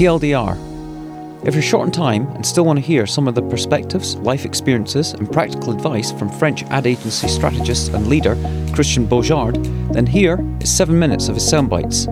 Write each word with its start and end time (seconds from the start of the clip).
TLDR. 0.00 0.56
If 1.46 1.52
you're 1.52 1.62
short 1.62 1.84
on 1.84 1.92
time 1.92 2.26
and 2.28 2.46
still 2.46 2.64
want 2.64 2.78
to 2.78 2.80
hear 2.82 3.06
some 3.06 3.28
of 3.28 3.34
the 3.34 3.42
perspectives, 3.42 4.16
life 4.16 4.46
experiences, 4.46 5.12
and 5.12 5.30
practical 5.30 5.74
advice 5.74 6.10
from 6.10 6.30
French 6.30 6.62
ad 6.70 6.86
agency 6.86 7.28
strategist 7.28 7.92
and 7.92 8.06
leader 8.06 8.34
Christian 8.72 9.06
Baujard, 9.06 9.62
then 9.92 10.06
here 10.06 10.38
is 10.62 10.74
seven 10.74 10.98
minutes 10.98 11.28
of 11.28 11.34
his 11.34 11.46
sound 11.46 11.68
bites. 11.68 12.06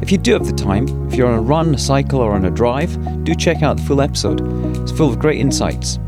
If 0.00 0.10
you 0.10 0.16
do 0.16 0.32
have 0.32 0.46
the 0.46 0.54
time, 0.54 0.88
if 1.08 1.14
you're 1.14 1.28
on 1.28 1.38
a 1.38 1.42
run, 1.42 1.74
a 1.74 1.78
cycle, 1.78 2.20
or 2.20 2.32
on 2.32 2.46
a 2.46 2.50
drive, 2.50 2.96
do 3.24 3.34
check 3.34 3.62
out 3.62 3.76
the 3.76 3.82
full 3.82 4.00
episode. 4.00 4.40
It's 4.78 4.92
full 4.92 5.10
of 5.10 5.18
great 5.18 5.38
insights. 5.38 5.98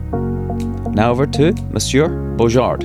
Now 0.94 1.10
over 1.10 1.26
to 1.26 1.52
Monsieur 1.72 2.08
Baujard. 2.38 2.84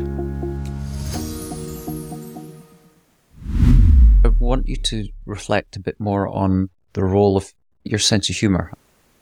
I 4.26 4.28
want 4.38 4.68
you 4.68 4.76
to 4.76 5.08
reflect 5.26 5.78
a 5.78 5.80
bit 5.80 5.98
more 5.98 6.28
on 6.28 6.72
the 6.92 7.06
role 7.06 7.38
of 7.38 7.54
your 7.84 8.00
sense 8.00 8.30
of 8.30 8.36
humour. 8.36 8.72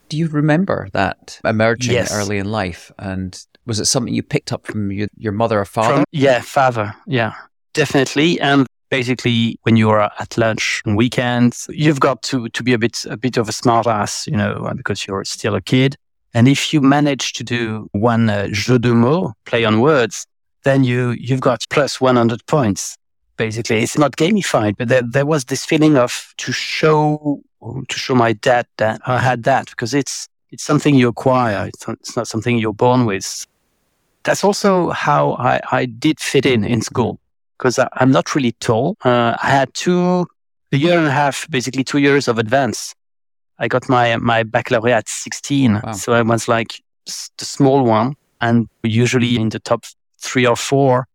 Do 0.10 0.18
you 0.18 0.28
remember 0.28 0.88
that 0.94 1.40
emerging 1.46 1.94
Yes. 1.94 2.12
early 2.14 2.38
in 2.38 2.52
life? 2.52 2.92
And 3.00 3.40
was 3.66 3.80
it 3.80 3.86
something 3.86 4.14
you 4.14 4.24
picked 4.24 4.52
up 4.52 4.66
from 4.66 4.92
your, 4.92 5.08
your 5.18 5.32
mother 5.32 5.60
or 5.60 5.66
father? 5.66 5.96
From, 5.96 6.06
yeah, 6.12 6.42
father. 6.42 6.94
Yeah, 7.08 7.34
definitely. 7.74 8.40
And 8.42 8.68
basically, 8.90 9.58
when 9.64 9.78
you 9.78 9.90
are 9.90 10.12
at 10.20 10.38
lunch 10.38 10.82
on 10.86 10.96
weekends, 10.96 11.68
you've 11.70 12.00
got 12.02 12.22
to, 12.24 12.50
to 12.50 12.64
be 12.64 12.74
a 12.74 12.78
bit, 12.78 13.06
a 13.10 13.16
bit 13.16 13.38
of 13.38 13.48
a 13.48 13.54
smart 13.54 13.88
ass, 13.88 14.28
you 14.28 14.36
know, 14.36 14.70
because 14.76 15.08
you're 15.08 15.24
still 15.24 15.56
a 15.56 15.62
kid. 15.62 15.96
And 16.34 16.48
if 16.48 16.74
you 16.74 16.82
manage 16.82 17.34
to 17.34 17.44
do 17.44 17.88
one 17.94 18.30
uh, 18.30 18.48
jeu 18.52 18.80
de 18.80 18.94
mots, 18.94 19.34
play 19.46 19.64
on 19.66 19.80
words, 19.82 20.26
then 20.64 20.84
you, 20.84 21.12
you've 21.12 21.42
got 21.42 21.64
plus 21.70 22.00
100 22.00 22.46
points. 22.46 22.98
Basically, 23.38 23.82
it's 23.82 23.98
not 23.98 24.16
gamified, 24.18 24.76
but 24.78 24.88
there, 24.90 25.02
there 25.02 25.26
was 25.26 25.46
this 25.46 25.66
feeling 25.66 25.98
of 25.98 26.34
to 26.38 26.52
show, 26.52 27.42
to 27.88 28.00
show 28.00 28.16
my 28.16 28.34
dad 28.34 28.68
that 28.78 29.02
I 29.06 29.20
had 29.20 29.44
that 29.44 29.70
because 29.70 29.94
it's, 29.94 30.28
it's 30.52 30.64
something 30.64 30.96
you 30.96 31.08
acquire. 31.08 31.68
It's 31.68 31.88
not, 31.88 31.98
it's 32.00 32.16
not 32.16 32.28
something 32.28 32.58
you're 32.58 32.74
born 32.74 33.06
with 33.06 33.46
that's 34.24 34.44
also 34.44 34.90
how 34.90 35.34
I, 35.34 35.60
I 35.72 35.86
did 35.86 36.20
fit 36.20 36.46
in 36.46 36.64
in 36.64 36.82
school 36.82 37.20
because 37.58 37.80
I'm 37.94 38.12
not 38.12 38.36
really 38.36 38.54
tall. 38.54 38.98
Uh, 39.04 39.36
I 39.42 39.50
had 39.50 39.74
two, 39.74 40.26
a 40.72 40.78
year 40.78 40.98
and 40.98 41.08
a 41.08 41.12
half, 41.12 41.50
basically 41.50 41.84
two 41.84 42.00
years 42.00 42.28
of 42.28 42.38
advance. 42.38 42.96
I 43.60 43.68
got 43.68 43.88
my, 43.90 44.18
my 44.18 44.44
baccalaureate 44.44 44.98
at 44.98 45.10
16. 45.10 45.82
Wow. 45.84 45.92
So 45.92 46.14
I 46.14 46.22
was 46.22 46.48
like 46.48 46.82
the 47.06 47.46
small 47.46 47.84
one 47.84 48.16
and 48.40 48.68
usually 48.84 49.38
in 49.38 49.50
the 49.50 49.60
top 49.60 49.86
three 50.20 50.46
or 50.46 50.56
four 50.56 51.08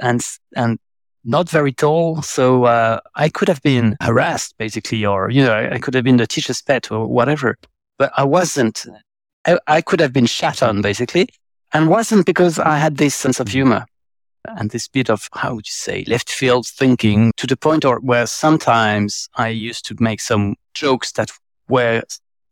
and, 0.00 0.26
and 0.56 0.78
not 1.24 1.48
very 1.48 1.72
tall. 1.72 2.22
So, 2.22 2.64
uh, 2.64 3.00
I 3.14 3.28
could 3.28 3.48
have 3.48 3.62
been 3.62 3.96
harassed 4.00 4.56
basically, 4.58 5.04
or, 5.04 5.30
you 5.30 5.42
know, 5.44 5.68
I 5.72 5.78
could 5.78 5.94
have 5.94 6.04
been 6.04 6.16
the 6.16 6.26
teacher's 6.26 6.62
pet 6.62 6.90
or 6.90 7.06
whatever, 7.06 7.56
but 7.98 8.12
I 8.16 8.24
wasn't. 8.24 8.86
I, 9.46 9.58
I 9.66 9.80
could 9.82 10.00
have 10.00 10.12
been 10.12 10.26
shat 10.26 10.62
on 10.62 10.80
basically 10.80 11.28
and 11.72 11.90
wasn't 11.90 12.24
because 12.24 12.58
I 12.58 12.78
had 12.78 12.96
this 12.96 13.14
sense 13.14 13.40
of 13.40 13.48
humor 13.48 13.84
and 14.44 14.70
this 14.70 14.88
bit 14.88 15.10
of 15.10 15.28
how 15.32 15.54
would 15.54 15.66
you 15.66 15.72
say 15.72 16.04
left 16.06 16.30
field 16.30 16.66
thinking 16.66 17.32
to 17.36 17.46
the 17.46 17.56
point 17.56 17.84
or 17.84 17.98
where 18.00 18.26
sometimes 18.26 19.28
I 19.36 19.48
used 19.48 19.84
to 19.86 19.96
make 19.98 20.20
some 20.20 20.54
jokes 20.74 21.12
that 21.12 21.30
were 21.68 22.02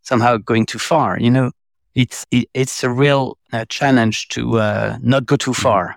somehow 0.03 0.39
going 0.39 0.67
too 0.67 0.79
far. 0.79 1.19
You 1.19 1.31
know, 1.31 1.51
it's 1.95 2.27
it, 2.31 2.49
it's 2.55 2.83
a 2.83 2.91
real 2.91 3.39
uh, 3.53 3.65
challenge 3.69 4.29
to 4.29 4.59
uh, 4.59 4.99
not 5.03 5.27
go 5.27 5.37
too 5.37 5.55
far. 5.55 5.97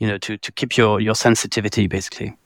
You 0.00 0.08
know, 0.08 0.18
to 0.18 0.36
to 0.36 0.52
keep 0.52 0.76
your 0.76 1.00
your 1.00 1.14
sensitivity 1.14 1.86
basically. 1.86 2.36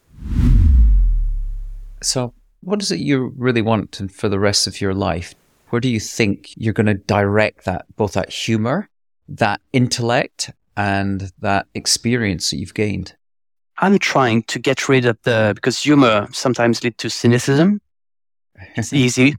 So, 2.02 2.34
what 2.60 2.82
is 2.82 2.92
it 2.92 3.00
you 3.00 3.32
really 3.36 3.62
want 3.62 4.00
for 4.12 4.28
the 4.28 4.38
rest 4.38 4.66
of 4.66 4.80
your 4.80 4.92
life? 4.92 5.34
Where 5.70 5.80
do 5.80 5.88
you 5.88 6.00
think 6.00 6.50
you're 6.56 6.74
going 6.74 6.86
to 6.86 6.94
direct 6.94 7.64
that, 7.64 7.86
both 7.96 8.12
that 8.12 8.30
humor, 8.30 8.88
that 9.28 9.60
intellect, 9.72 10.50
and 10.76 11.32
that 11.40 11.66
experience 11.74 12.50
that 12.50 12.58
you've 12.58 12.74
gained? 12.74 13.14
I'm 13.78 13.98
trying 13.98 14.44
to 14.44 14.58
get 14.58 14.88
rid 14.88 15.04
of 15.04 15.18
the 15.22 15.52
because 15.54 15.80
humor 15.80 16.28
sometimes 16.32 16.84
lead 16.84 16.98
to 16.98 17.08
cynicism. 17.08 17.80
It's 18.76 18.92
easy. 19.04 19.36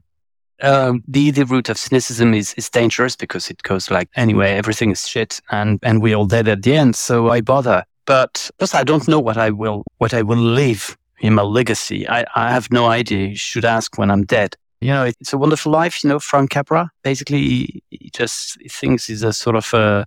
Um, 0.62 1.04
the 1.06 1.20
easy 1.20 1.42
route 1.42 1.68
of 1.68 1.78
cynicism 1.78 2.34
is, 2.34 2.54
is 2.54 2.70
dangerous 2.70 3.14
because 3.14 3.50
it 3.50 3.62
goes 3.62 3.90
like 3.90 4.08
anyway, 4.16 4.52
everything 4.52 4.90
is 4.90 5.06
shit 5.06 5.40
and, 5.50 5.78
and 5.82 6.02
we're 6.02 6.16
all 6.16 6.26
dead 6.26 6.48
at 6.48 6.62
the 6.62 6.74
end. 6.74 6.96
So 6.96 7.30
I 7.30 7.42
bother. 7.42 7.84
But 8.06 8.50
plus 8.58 8.74
I 8.74 8.84
don't 8.84 9.06
know 9.08 9.20
what 9.20 9.36
I 9.36 9.50
will, 9.50 9.82
what 9.98 10.14
I 10.14 10.22
will 10.22 10.38
leave 10.38 10.96
in 11.20 11.34
my 11.34 11.42
legacy. 11.42 12.08
I, 12.08 12.24
I 12.34 12.50
have 12.52 12.70
no 12.70 12.86
idea. 12.86 13.28
You 13.28 13.36
should 13.36 13.64
ask 13.64 13.98
when 13.98 14.10
I'm 14.10 14.24
dead. 14.24 14.56
You 14.80 14.88
know, 14.90 15.04
it's 15.04 15.32
a 15.32 15.38
wonderful 15.38 15.72
life. 15.72 16.02
You 16.04 16.10
know, 16.10 16.18
Frank 16.20 16.50
Capra, 16.50 16.90
basically 17.02 17.38
he, 17.40 17.82
he 17.90 18.10
just 18.14 18.60
he 18.60 18.68
thinks 18.68 19.06
he's 19.06 19.22
a 19.22 19.32
sort 19.32 19.56
of 19.56 19.72
a, 19.74 20.06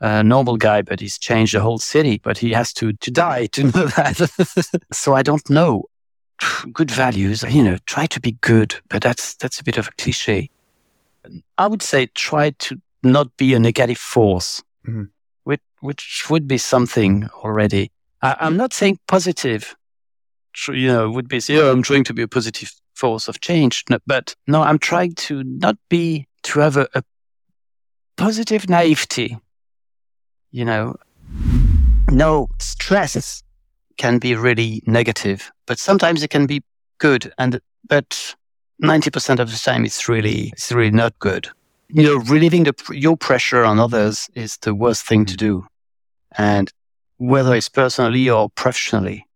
a 0.00 0.22
normal 0.24 0.56
guy, 0.56 0.82
but 0.82 1.00
he's 1.00 1.18
changed 1.18 1.54
the 1.54 1.60
whole 1.60 1.78
city, 1.78 2.18
but 2.22 2.38
he 2.38 2.52
has 2.52 2.72
to, 2.74 2.92
to 2.94 3.10
die 3.10 3.46
to 3.46 3.64
know 3.64 3.86
that. 3.96 4.84
so 4.92 5.14
I 5.14 5.22
don't 5.22 5.48
know 5.50 5.84
good 6.72 6.90
values, 6.90 7.42
you 7.48 7.62
know, 7.62 7.78
try 7.86 8.06
to 8.06 8.20
be 8.20 8.32
good, 8.42 8.74
but 8.90 9.02
that's 9.02 9.34
that's 9.36 9.60
a 9.60 9.64
bit 9.64 9.78
of 9.78 9.88
a 9.88 9.92
cliche. 9.92 10.50
I 11.58 11.66
would 11.66 11.82
say 11.82 12.06
try 12.14 12.50
to 12.50 12.80
not 13.02 13.36
be 13.36 13.54
a 13.54 13.58
negative 13.58 13.98
force, 13.98 14.62
Mhm. 14.86 15.08
Which 15.80 16.26
would 16.30 16.48
be 16.48 16.58
something 16.58 17.28
already. 17.44 17.90
I, 18.22 18.36
I'm 18.40 18.56
not 18.56 18.72
saying 18.72 18.98
positive. 19.06 19.76
You 20.68 20.88
know, 20.88 21.10
would 21.10 21.28
be 21.28 21.40
yeah, 21.48 21.70
I'm 21.70 21.82
trying 21.82 22.04
to 22.04 22.14
be 22.14 22.22
a 22.22 22.28
positive 22.28 22.72
force 22.94 23.28
of 23.28 23.40
change, 23.40 23.84
no, 23.90 23.98
but 24.06 24.34
no, 24.46 24.62
I'm 24.62 24.78
trying 24.78 25.14
to 25.26 25.44
not 25.44 25.76
be 25.90 26.26
to 26.44 26.60
have 26.60 26.78
a, 26.78 26.88
a 26.94 27.02
positive 28.16 28.68
naivety. 28.68 29.36
You 30.50 30.64
know, 30.64 30.96
no 32.10 32.48
stress 32.58 33.42
can 33.98 34.18
be 34.18 34.34
really 34.34 34.82
negative, 34.86 35.50
but 35.66 35.78
sometimes 35.78 36.22
it 36.22 36.30
can 36.30 36.46
be 36.46 36.62
good. 36.98 37.32
And 37.36 37.60
but 37.86 38.34
ninety 38.78 39.10
percent 39.10 39.40
of 39.40 39.50
the 39.50 39.58
time, 39.58 39.84
it's 39.84 40.08
really 40.08 40.50
it's 40.54 40.72
really 40.72 40.90
not 40.90 41.18
good. 41.18 41.50
You 41.88 42.02
know, 42.02 42.16
relieving 42.16 42.64
the 42.64 42.74
your 42.90 43.16
pressure 43.16 43.64
on 43.64 43.78
others 43.78 44.28
is 44.34 44.58
the 44.58 44.74
worst 44.74 45.06
thing 45.06 45.24
to 45.26 45.36
do, 45.36 45.66
and 46.36 46.70
whether 47.18 47.54
it's 47.54 47.68
personally 47.68 48.28
or 48.28 48.50
professionally. 48.50 49.26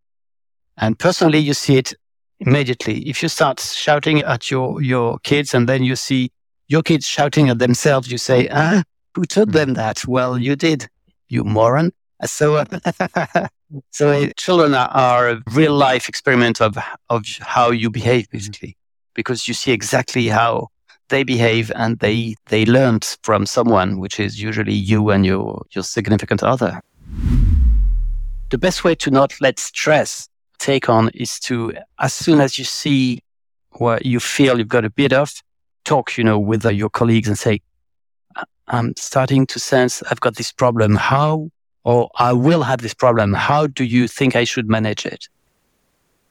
And 0.77 0.99
personally, 0.99 1.39
you 1.39 1.55
see 1.55 1.77
it 1.77 1.94
immediately. 2.41 3.09
If 3.09 3.22
you 3.22 3.28
start 3.28 3.60
shouting 3.60 4.22
at 4.22 4.50
your 4.50 4.83
your 4.83 5.19
kids, 5.21 5.55
and 5.55 5.69
then 5.69 5.84
you 5.84 5.97
see 5.97 6.31
your 6.69 6.83
kids 6.83 7.06
shouting 7.06 7.49
at 7.50 7.59
themselves, 7.59 8.10
you 8.10 8.19
say, 8.19 8.49
"Ah, 8.50 8.83
who 9.15 9.25
taught 9.25 9.53
them 9.53 9.75
that?" 9.75 10.06
Well, 10.06 10.39
you 10.39 10.56
did, 10.56 10.89
you 11.28 11.44
moron. 11.44 11.93
So. 12.25 12.56
uh, 12.56 13.49
So 13.93 14.10
uh, 14.10 14.27
children 14.37 14.75
are, 14.75 14.89
are 14.89 15.31
a 15.31 15.43
real 15.53 15.75
life 15.75 16.09
experiment 16.09 16.60
of 16.60 16.77
of 17.09 17.25
how 17.41 17.71
you 17.71 17.89
behave, 17.91 18.28
basically, 18.31 18.77
because 19.15 19.47
you 19.47 19.55
see 19.55 19.71
exactly 19.72 20.27
how 20.27 20.69
they 21.10 21.22
behave, 21.22 21.71
and 21.76 21.98
they 21.98 22.34
they 22.47 22.65
learned 22.65 23.16
from 23.22 23.47
someone, 23.47 23.98
which 23.98 24.19
is 24.19 24.41
usually 24.41 24.72
you 24.75 25.10
and 25.10 25.26
your 25.26 25.62
your 25.72 25.84
significant 25.84 26.43
other. 26.43 26.81
The 28.50 28.59
best 28.59 28.82
way 28.82 28.94
to 28.97 29.10
not 29.10 29.32
let 29.41 29.59
stress 29.60 30.28
take 30.59 30.88
on 30.88 31.10
is 31.10 31.38
to, 31.41 31.72
as 31.98 32.12
soon 32.12 32.41
as 32.41 32.59
you 32.59 32.65
see 32.65 33.21
what 33.78 34.04
you 34.04 34.19
feel 34.21 34.59
you've 34.59 34.69
got 34.69 34.84
a 34.84 34.91
bit 34.91 35.12
of, 35.12 35.31
talk, 35.84 36.19
you 36.19 36.25
know, 36.25 36.38
with 36.38 36.66
uh, 36.66 36.71
your 36.71 36.91
colleagues 36.91 37.28
and 37.28 37.38
say, 37.38 37.60
"I- 38.37 38.44
"I'm 38.66 38.94
starting 38.97 39.47
to 39.47 39.59
sense 39.60 40.03
I've 40.10 40.21
got 40.21 40.34
this 40.37 40.53
problem. 40.53 40.97
How 40.97 41.50
or 41.84 42.10
I 42.19 42.32
will 42.32 42.62
have 42.62 42.82
this 42.82 42.94
problem. 42.94 43.32
How 43.32 43.66
do 43.66 43.84
you 43.84 44.06
think 44.09 44.37
I 44.37 44.44
should 44.44 44.69
manage 44.69 45.06
it? 45.06 45.28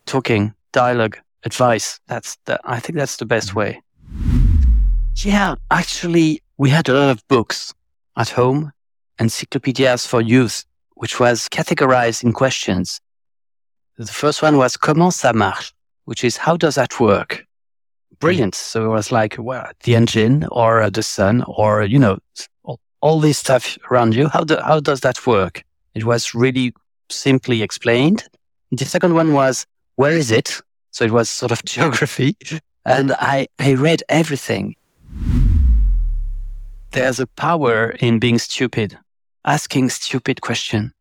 Talking, 0.06 0.54
dialogue, 0.72 1.18
advice. 1.44 2.00
That's 2.08 2.38
the, 2.46 2.60
I 2.64 2.80
think 2.80 2.98
that's 2.98 3.18
the 3.18 3.26
best 3.26 3.56
way. 3.56 3.82
Yeah, 5.26 5.56
actually, 5.70 6.42
we 6.58 6.70
had 6.70 6.88
a 6.88 6.94
lot 6.94 7.10
of 7.10 7.28
books 7.28 7.74
at 8.16 8.30
home, 8.30 8.72
encyclopedias 9.20 10.06
for 10.06 10.22
youth, 10.22 10.64
which 10.96 11.20
was 11.20 11.50
categorized 11.50 12.24
in 12.24 12.32
questions. 12.32 13.02
The 13.98 14.06
first 14.06 14.42
one 14.42 14.56
was 14.56 14.78
comment 14.78 15.12
ça 15.12 15.34
marche, 15.34 15.74
which 16.06 16.24
is 16.24 16.38
how 16.38 16.56
does 16.56 16.76
that 16.76 17.02
work? 17.02 17.46
Brilliant. 18.20 18.56
So 18.56 18.86
it 18.86 18.90
was 18.90 19.12
like, 19.12 19.36
well, 19.38 19.70
the 19.84 19.96
engine 19.96 20.46
or 20.52 20.82
uh, 20.82 20.90
the 20.90 21.04
sun 21.04 21.44
or, 21.48 21.84
you 21.84 22.00
know, 22.00 22.20
all, 22.64 22.80
all 23.02 23.20
this 23.20 23.40
stuff 23.40 23.78
around 23.92 24.16
you. 24.16 24.30
How, 24.30 24.46
do, 24.46 24.58
how 24.64 24.80
does 24.80 25.02
that 25.02 25.28
work? 25.28 25.64
It 25.96 26.06
was 26.06 26.34
really 26.34 26.74
simply 27.10 27.62
explained. 27.62 28.24
The 28.72 28.86
second 28.86 29.16
one 29.16 29.34
was, 29.34 29.66
where 29.96 30.14
is 30.14 30.32
it? 30.32 30.62
So 30.92 31.04
it 31.04 31.12
was 31.12 31.30
sort 31.30 31.52
of 31.52 31.64
geography. 31.66 32.38
And 32.86 33.12
I, 33.20 33.48
I 33.60 33.74
read 33.74 34.02
everything. 34.08 34.76
There's 36.92 37.20
a 37.20 37.28
power 37.28 37.92
in 38.00 38.18
being 38.18 38.40
stupid, 38.40 38.98
asking 39.46 39.90
stupid 39.90 40.42
question. 40.42 40.92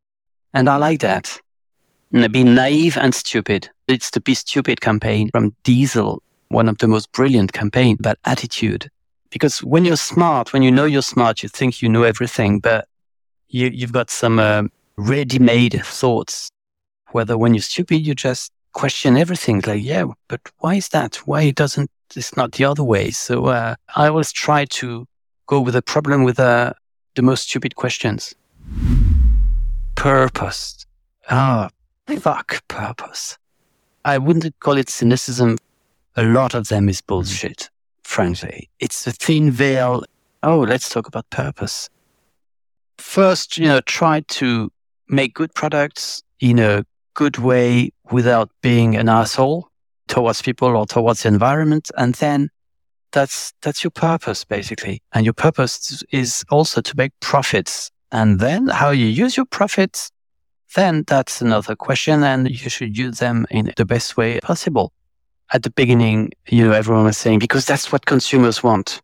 And 0.53 0.69
I 0.69 0.77
like 0.77 1.01
that. 1.01 1.41
Be 2.13 2.45
naive 2.45 2.99
and 2.99 3.15
stupid. 3.15 3.71
It's 3.87 4.11
the 4.11 4.21
Be 4.21 4.35
Stupid 4.35 4.81
campaign 4.83 5.31
from 5.31 5.55
Diesel. 5.65 6.23
one 6.49 6.69
of 6.69 6.79
the 6.79 6.89
most 6.89 7.13
brilliant 7.13 7.53
campaign 7.53 7.97
about 7.99 8.19
attitude. 8.25 8.89
Because 9.31 9.59
when 9.63 9.85
you're 9.85 9.97
smart, 9.97 10.53
when 10.53 10.63
you 10.63 10.71
know 10.71 10.85
you're 10.85 11.03
smart, 11.03 11.43
you 11.43 11.49
think 11.49 11.83
you 11.83 11.89
know 11.89 12.03
everything, 12.03 12.61
but 12.61 12.89
you, 13.49 13.69
you've 13.69 13.93
got 13.93 14.11
some 14.11 14.39
uh, 14.39 14.63
ready-made 14.97 15.81
thoughts. 15.85 16.51
Whether 17.13 17.37
when 17.37 17.55
you're 17.55 17.63
stupid, 17.63 18.07
you 18.07 18.15
just 18.15 18.53
question 18.73 19.17
everything. 19.17 19.63
Like, 19.67 19.83
yeah, 19.83 20.05
but 20.29 20.41
why 20.59 20.77
is 20.77 20.89
that? 20.89 21.17
Why 21.27 21.51
doesn't 21.51 21.91
it's 22.15 22.37
not 22.37 22.53
the 22.53 22.65
other 22.65 22.85
way? 22.85 23.11
So 23.11 23.47
uh, 23.47 23.75
I 23.95 24.09
always 24.09 24.33
try 24.33 24.65
to 24.67 25.07
go 25.49 25.61
with 25.61 25.75
a 25.75 25.83
problem 25.83 26.23
with 26.23 26.39
uh, 26.39 26.73
the 27.17 27.23
most 27.23 27.49
stupid 27.49 27.75
questions. 27.75 28.35
Purpose. 29.97 30.87
Ah, 31.29 31.71
oh, 32.09 32.17
fuck 32.17 32.63
purpose. 32.69 33.37
I 34.05 34.19
wouldn't 34.19 34.61
call 34.61 34.77
it 34.77 34.89
cynicism. 34.89 35.59
A 36.17 36.23
lot 36.23 36.55
of 36.55 36.69
them 36.69 36.89
is 36.89 37.01
bullshit, 37.01 37.71
frankly. 38.05 38.71
It's 38.79 39.07
a 39.07 39.13
thin 39.13 39.51
veil. 39.51 40.05
Oh, 40.43 40.61
let's 40.61 40.89
talk 40.89 41.09
about 41.09 41.29
purpose. 41.31 41.91
First, 42.99 43.59
you 43.59 43.67
know, 43.67 43.81
try 43.81 44.21
to 44.21 44.71
make 45.09 45.35
good 45.35 45.55
products 45.55 46.23
in 46.41 46.59
a 46.59 46.85
good 47.15 47.39
way 47.39 47.91
without 48.11 48.51
being 48.63 48.97
an 48.97 49.09
asshole 49.09 49.69
towards 50.09 50.43
people 50.43 50.77
or 50.77 50.87
towards 50.87 51.23
the 51.23 51.29
environment. 51.29 51.91
And 51.97 52.15
then 52.15 52.51
that's, 53.13 53.53
that's 53.63 53.83
your 53.83 53.91
purpose, 53.91 54.45
basically. 54.45 55.03
And 55.13 55.25
your 55.25 55.35
purpose 55.35 56.03
is 56.11 56.45
also 56.51 56.81
to 56.81 56.97
make 56.97 57.13
profits. 57.21 57.91
And 58.13 58.41
then 58.41 58.69
how 58.69 58.91
you 58.91 59.07
use 59.07 59.37
your 59.37 59.47
profits 59.47 60.11
then 60.75 61.05
that's 61.07 61.41
another 61.41 61.75
question 61.75 62.23
and 62.23 62.51
you 62.51 62.71
should 62.71 62.97
use 62.97 63.19
them 63.19 63.47
in 63.51 63.73
the 63.77 63.85
best 63.85 64.17
way 64.17 64.41
possible. 64.41 64.93
At 65.53 65.63
the 65.63 65.71
beginning, 65.71 66.33
you 66.49 66.67
know, 66.67 66.73
everyone 66.73 67.05
was 67.05 67.17
saying, 67.17 67.39
because 67.39 67.65
that's 67.65 67.91
what 67.91 68.05
consumers 68.05 68.63
want. 68.63 69.01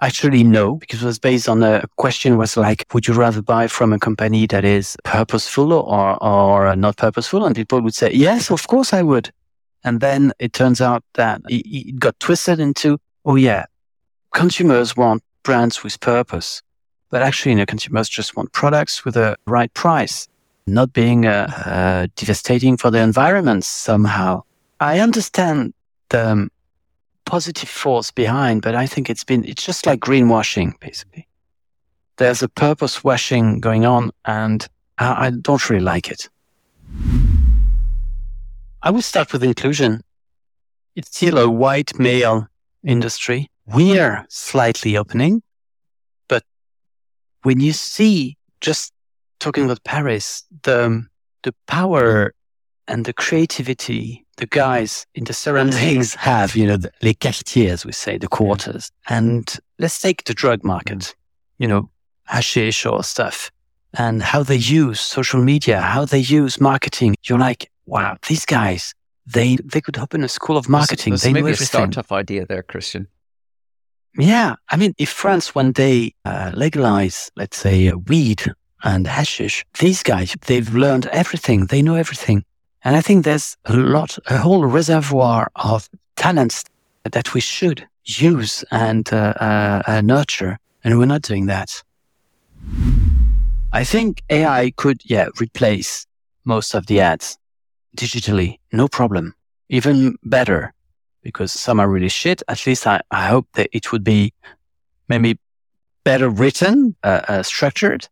Actually, 0.00 0.44
no, 0.44 0.76
because 0.76 1.02
it 1.02 1.06
was 1.06 1.18
based 1.18 1.48
on 1.48 1.62
a 1.62 1.82
question 1.96 2.36
was 2.36 2.56
like, 2.56 2.86
would 2.92 3.06
you 3.06 3.14
rather 3.14 3.42
buy 3.42 3.66
from 3.66 3.92
a 3.92 3.98
company 3.98 4.46
that 4.46 4.64
is 4.64 4.96
purposeful 5.04 5.72
or, 5.72 6.22
or 6.22 6.76
not 6.76 6.96
purposeful? 6.96 7.44
And 7.44 7.54
people 7.54 7.80
would 7.80 7.94
say, 7.94 8.10
yes, 8.12 8.50
of 8.50 8.66
course 8.68 8.92
I 8.92 9.02
would. 9.02 9.30
And 9.84 10.00
then 10.00 10.32
it 10.38 10.52
turns 10.52 10.80
out 10.80 11.04
that 11.14 11.40
it 11.48 11.98
got 11.98 12.18
twisted 12.20 12.58
into, 12.58 12.98
oh 13.26 13.36
yeah, 13.36 13.66
consumers 14.32 14.96
want 14.96 15.22
brands 15.42 15.84
with 15.84 16.00
purpose. 16.00 16.62
But 17.10 17.22
actually, 17.22 17.52
you 17.52 17.58
know, 17.58 17.66
consumers 17.66 18.08
just 18.08 18.36
want 18.36 18.52
products 18.52 19.04
with 19.04 19.14
the 19.14 19.36
right 19.46 19.72
price 19.74 20.28
not 20.66 20.92
being 20.92 21.26
uh, 21.26 21.46
uh, 21.64 22.06
devastating 22.16 22.76
for 22.76 22.90
the 22.90 22.98
environment 22.98 23.64
somehow. 23.64 24.42
I 24.80 24.98
understand 24.98 25.74
the 26.08 26.30
um, 26.30 26.50
positive 27.24 27.68
force 27.68 28.10
behind, 28.10 28.62
but 28.62 28.74
I 28.74 28.86
think 28.86 29.08
it's 29.08 29.24
been, 29.24 29.44
it's 29.44 29.64
just 29.64 29.86
like 29.86 30.00
greenwashing, 30.00 30.78
basically. 30.80 31.28
There's 32.16 32.42
a 32.42 32.48
purpose 32.48 33.04
washing 33.04 33.60
going 33.60 33.84
on, 33.84 34.10
and 34.24 34.66
I, 34.98 35.26
I 35.26 35.30
don't 35.30 35.70
really 35.70 35.84
like 35.84 36.10
it. 36.10 36.28
I 38.82 38.90
will 38.90 39.02
start 39.02 39.32
with 39.32 39.44
inclusion. 39.44 40.02
It's 40.94 41.14
still 41.14 41.38
a 41.38 41.48
white 41.48 41.98
male 41.98 42.48
industry. 42.84 43.50
We 43.66 43.98
are 43.98 44.24
slightly 44.28 44.96
opening, 44.96 45.42
but 46.28 46.44
when 47.42 47.60
you 47.60 47.72
see 47.72 48.36
just 48.60 48.92
talking 49.40 49.64
about 49.64 49.82
Paris, 49.84 50.44
the 50.62 51.04
the 51.42 51.54
power 51.66 52.34
and 52.88 53.04
the 53.04 53.12
creativity 53.12 54.26
the 54.36 54.46
guys 54.46 55.06
in 55.14 55.24
the 55.24 55.32
surroundings 55.32 56.14
have, 56.30 56.54
you 56.56 56.66
know, 56.66 56.76
the, 56.76 56.90
les 57.02 57.14
quartiers, 57.14 57.84
we 57.84 57.92
say, 57.92 58.18
the 58.18 58.28
quarters. 58.28 58.90
And 59.08 59.56
let's 59.78 60.00
take 60.00 60.24
the 60.24 60.34
drug 60.34 60.62
market, 60.62 61.14
you 61.58 61.66
know, 61.66 61.90
hashish 62.24 62.84
or 62.84 63.02
stuff, 63.02 63.50
and 63.94 64.22
how 64.22 64.42
they 64.42 64.56
use 64.56 65.00
social 65.00 65.42
media, 65.42 65.80
how 65.80 66.04
they 66.04 66.18
use 66.18 66.60
marketing. 66.60 67.16
You're 67.24 67.38
like, 67.38 67.70
wow, 67.86 68.16
these 68.28 68.44
guys, 68.44 68.94
they 69.26 69.56
they 69.56 69.80
could 69.80 69.98
open 69.98 70.22
a 70.22 70.28
school 70.28 70.56
of 70.56 70.68
marketing. 70.68 71.12
There's, 71.12 71.22
there's 71.22 71.34
they 71.34 71.40
maybe 71.40 71.52
a 71.52 71.56
startup 71.56 72.12
idea 72.12 72.46
there, 72.46 72.62
Christian. 72.62 73.08
Yeah, 74.18 74.54
I 74.70 74.76
mean, 74.76 74.94
if 74.96 75.10
France 75.10 75.54
one 75.54 75.72
day 75.72 76.14
uh, 76.24 76.52
legalize, 76.54 77.30
let's 77.36 77.58
say, 77.58 77.88
uh, 77.88 77.98
weed 77.98 78.44
and 78.82 79.06
hashish, 79.06 79.64
these 79.78 80.02
guys, 80.02 80.34
they've 80.46 80.74
learned 80.74 81.06
everything. 81.06 81.66
They 81.66 81.82
know 81.82 81.96
everything. 81.96 82.44
And 82.82 82.96
I 82.96 83.02
think 83.02 83.24
there's 83.24 83.56
a 83.66 83.76
lot, 83.76 84.16
a 84.30 84.38
whole 84.38 84.64
reservoir 84.64 85.50
of 85.56 85.90
talents 86.14 86.64
that 87.04 87.34
we 87.34 87.40
should 87.40 87.86
use 88.04 88.64
and 88.70 89.12
uh, 89.12 89.34
uh, 89.40 89.82
uh, 89.86 90.00
nurture. 90.00 90.58
And 90.82 90.98
we're 90.98 91.06
not 91.06 91.22
doing 91.22 91.46
that. 91.46 91.82
I 93.72 93.84
think 93.84 94.22
AI 94.30 94.72
could, 94.76 95.02
yeah, 95.04 95.28
replace 95.40 96.06
most 96.44 96.74
of 96.74 96.86
the 96.86 97.00
ads 97.00 97.36
digitally. 97.96 98.58
No 98.72 98.88
problem. 98.88 99.34
Even 99.68 100.16
better 100.22 100.72
because 101.26 101.52
some 101.52 101.80
are 101.80 101.88
really 101.88 102.08
shit. 102.08 102.40
At 102.46 102.64
least 102.66 102.86
I, 102.86 103.00
I 103.10 103.26
hope 103.26 103.48
that 103.54 103.68
it 103.72 103.90
would 103.90 104.04
be 104.04 104.32
maybe 105.08 105.40
better 106.04 106.28
written, 106.28 106.94
uh, 107.02 107.22
uh, 107.26 107.42
structured, 107.42 108.08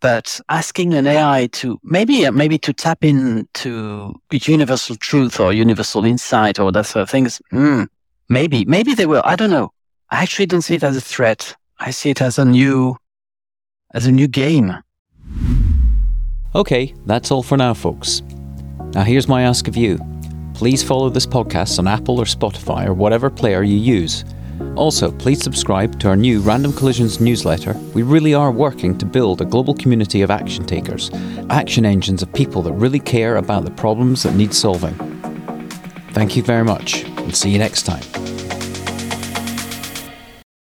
but 0.00 0.40
asking 0.48 0.94
an 0.94 1.06
AI 1.06 1.46
to 1.52 1.78
maybe 1.84 2.26
uh, 2.26 2.32
maybe 2.32 2.58
to 2.58 2.72
tap 2.72 3.04
into 3.04 4.14
universal 4.32 4.96
truth 4.96 5.38
or 5.38 5.52
universal 5.52 6.04
insight 6.04 6.58
or 6.58 6.72
that 6.72 6.86
sort 6.86 7.04
of 7.04 7.10
things, 7.10 7.40
mm, 7.52 7.86
maybe 8.28 8.64
maybe 8.64 8.94
they 8.94 9.06
will. 9.06 9.22
I 9.24 9.36
don't 9.36 9.50
know. 9.50 9.70
I 10.10 10.22
actually 10.22 10.46
don't 10.46 10.62
see 10.62 10.74
it 10.74 10.82
as 10.82 10.96
a 10.96 11.00
threat. 11.00 11.54
I 11.78 11.92
see 11.92 12.10
it 12.10 12.20
as 12.20 12.36
a 12.36 12.44
new 12.44 12.96
as 13.94 14.06
a 14.06 14.12
new 14.12 14.26
game. 14.26 14.74
Okay, 16.52 16.94
that's 17.06 17.30
all 17.30 17.44
for 17.44 17.56
now, 17.56 17.74
folks. 17.74 18.22
Now 18.92 19.04
here's 19.04 19.28
my 19.28 19.42
ask 19.42 19.68
of 19.68 19.76
you. 19.76 19.98
Please 20.54 20.82
follow 20.82 21.08
this 21.08 21.26
podcast 21.26 21.78
on 21.78 21.88
Apple 21.88 22.20
or 22.20 22.24
Spotify 22.24 22.86
or 22.86 22.94
whatever 22.94 23.30
player 23.30 23.62
you 23.62 23.76
use 23.76 24.24
also, 24.76 25.10
please 25.10 25.42
subscribe 25.42 25.98
to 26.00 26.08
our 26.08 26.16
new 26.16 26.40
Random 26.40 26.72
Collisions 26.72 27.20
newsletter. 27.20 27.74
We 27.94 28.02
really 28.02 28.34
are 28.34 28.52
working 28.52 28.96
to 28.98 29.06
build 29.06 29.40
a 29.40 29.44
global 29.44 29.74
community 29.74 30.22
of 30.22 30.30
action 30.30 30.64
takers, 30.64 31.10
action 31.50 31.84
engines 31.84 32.22
of 32.22 32.32
people 32.32 32.62
that 32.62 32.72
really 32.72 33.00
care 33.00 33.36
about 33.36 33.64
the 33.64 33.72
problems 33.72 34.22
that 34.22 34.34
need 34.34 34.54
solving. 34.54 34.94
Thank 36.12 36.36
you 36.36 36.42
very 36.42 36.64
much, 36.64 37.04
and 37.04 37.34
see 37.34 37.50
you 37.50 37.58
next 37.58 37.82
time. 37.82 38.29